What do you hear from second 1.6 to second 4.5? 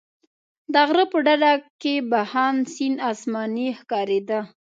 کې بهاند سیند اسماني ښکارېده.